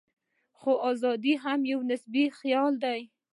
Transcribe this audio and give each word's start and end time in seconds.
خو 0.59 0.71
ازادي 0.91 1.33
هم 1.43 1.59
یو 1.71 1.79
نسبي 1.89 2.23
خیال 2.39 2.73
دی. 2.83 2.99